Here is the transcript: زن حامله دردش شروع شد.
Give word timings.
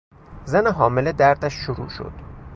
زن 0.45 0.67
حامله 0.67 1.11
دردش 1.11 1.53
شروع 1.53 1.89
شد. 1.89 2.13